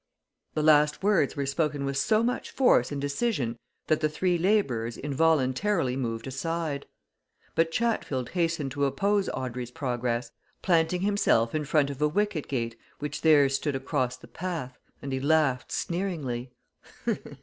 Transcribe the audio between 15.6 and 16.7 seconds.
sneeringly.